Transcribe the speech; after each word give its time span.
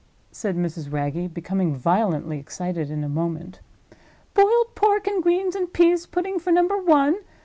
said 0.31 0.57
Mrs. 0.57 0.91
Wragge, 0.91 1.31
becoming 1.31 1.75
violently 1.75 2.39
excited 2.39 2.89
in 2.89 3.03
a 3.03 3.07
moment. 3.07 3.59
"Boiled 4.33 4.73
pork 4.73 5.05
and 5.05 5.21
greens 5.21 5.53
and 5.55 5.71
pease 5.71 6.07
pudding, 6.07 6.39
for 6.39 6.49
Number 6.51 6.79
One. 6.79 7.17